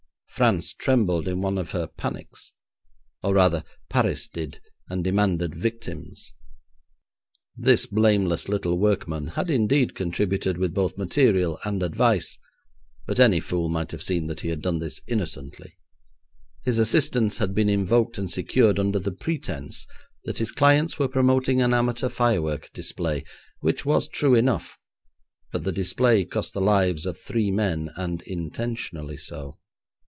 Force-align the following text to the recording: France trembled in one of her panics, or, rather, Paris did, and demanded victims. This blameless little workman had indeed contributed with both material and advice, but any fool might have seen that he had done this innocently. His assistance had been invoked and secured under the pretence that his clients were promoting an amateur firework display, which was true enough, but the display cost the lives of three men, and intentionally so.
France 0.33 0.73
trembled 0.73 1.27
in 1.27 1.41
one 1.41 1.57
of 1.57 1.69
her 1.71 1.85
panics, 1.85 2.53
or, 3.21 3.33
rather, 3.33 3.63
Paris 3.89 4.27
did, 4.27 4.59
and 4.87 5.03
demanded 5.03 5.53
victims. 5.53 6.33
This 7.55 7.85
blameless 7.85 8.47
little 8.49 8.79
workman 8.79 9.27
had 9.27 9.49
indeed 9.51 9.93
contributed 9.93 10.57
with 10.57 10.73
both 10.73 10.97
material 10.97 11.59
and 11.65 11.83
advice, 11.83 12.39
but 13.05 13.19
any 13.19 13.39
fool 13.41 13.67
might 13.69 13.91
have 13.91 14.01
seen 14.01 14.27
that 14.27 14.39
he 14.39 14.47
had 14.47 14.61
done 14.61 14.79
this 14.79 15.01
innocently. 15.05 15.77
His 16.63 16.79
assistance 16.79 17.37
had 17.37 17.53
been 17.53 17.69
invoked 17.69 18.17
and 18.17 18.31
secured 18.31 18.79
under 18.79 18.99
the 18.99 19.11
pretence 19.11 19.85
that 20.23 20.37
his 20.39 20.49
clients 20.49 20.97
were 20.97 21.09
promoting 21.09 21.61
an 21.61 21.73
amateur 21.73 22.09
firework 22.09 22.71
display, 22.73 23.25
which 23.59 23.85
was 23.85 24.07
true 24.07 24.33
enough, 24.33 24.79
but 25.51 25.65
the 25.65 25.73
display 25.73 26.23
cost 26.25 26.53
the 26.53 26.61
lives 26.61 27.05
of 27.05 27.19
three 27.19 27.51
men, 27.51 27.91
and 27.97 28.21
intentionally 28.23 29.17
so. 29.17 29.57